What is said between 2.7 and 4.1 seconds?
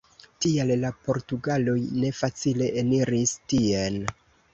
eniris tien.